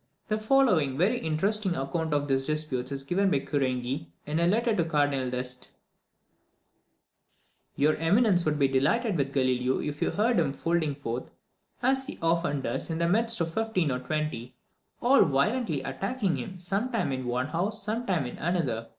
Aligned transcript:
The 0.29 0.39
following 0.39 0.97
very 0.97 1.19
interesting 1.19 1.75
account 1.75 2.11
of 2.11 2.27
these 2.27 2.47
disputes 2.47 2.91
is 2.91 3.03
given 3.03 3.29
by 3.29 3.37
Querenghi, 3.41 4.07
in 4.25 4.39
a 4.39 4.47
letter 4.47 4.75
to 4.75 4.81
the 4.81 4.89
Cardinal 4.89 5.29
D'Este: 5.29 5.67
"Your 7.75 7.95
eminence 7.97 8.43
would 8.43 8.57
be 8.57 8.67
delighted 8.67 9.15
with 9.15 9.31
Galileo 9.31 9.79
if 9.79 10.01
you 10.01 10.09
heard 10.09 10.39
him 10.39 10.55
holding 10.55 10.95
forth, 10.95 11.29
as 11.83 12.07
he 12.07 12.17
often 12.19 12.61
does, 12.61 12.89
in 12.89 12.97
the 12.97 13.07
midst 13.07 13.39
of 13.41 13.53
fifteen 13.53 13.91
or 13.91 13.99
twenty, 13.99 14.55
all 15.03 15.23
violently 15.23 15.83
attacking 15.83 16.37
him, 16.37 16.57
sometimes 16.57 17.13
in 17.13 17.25
one 17.27 17.49
house, 17.49 17.83
sometimes 17.83 18.27
in 18.27 18.37
another. 18.39 18.87